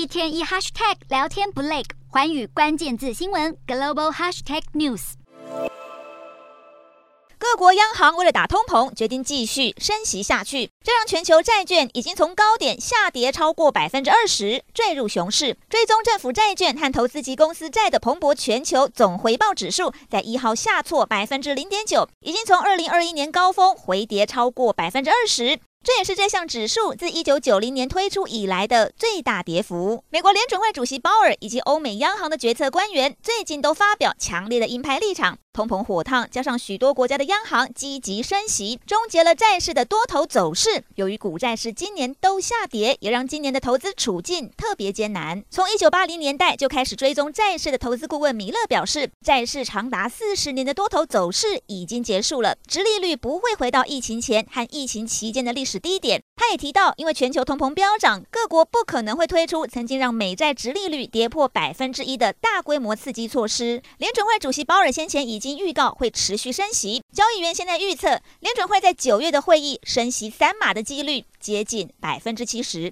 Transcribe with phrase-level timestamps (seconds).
[0.00, 5.12] 一天一 hashtag 聊天不累，寰宇关键字新闻 global hashtag news。
[7.38, 15.58] 各国央行为了打通膨，决定继续升息下去，这让全球债券已经从高点下跌超过百分之二十，坠入熊市。
[15.68, 25.60] 追踪政府债券和投资级公司债的彭博全球总回报指数在一号下挫百分之零点九，已经从二零二一年高峰回跌超过百分之二十。
[25.82, 30.04] 这也是这项指数自一九九零年推出以来的最大跌幅。
[30.10, 35.38] 美国联准会主席鲍尔以及欧美央行的决策官员最近都发表强烈的鹰派立场。
[35.52, 40.84] 通膨火烫，加上许多国家的央行积极升息，终结了债市的多头走势。
[40.94, 45.42] 由于股债市今年都下跌，也让今年的投资处境特别艰难。
[45.50, 56.22] 从一九八零年代就开始追踪债市的投资顾问米勒表示，债市长达四十年的多头走势已经结束了，殖利率不会回到疫情前和疫情期间的历史是低点。
[56.36, 63.82] 他也提到，因为全球通膨飙涨，各国不可能会推出曾经让美债殖利率跌破百分之一的大规模刺激措施。
[63.98, 72.88] 联准会主席鲍尔先前已经预告会持续升息，交易员现在预测联准会在九月的会议升息三码的几率接近百分之七十。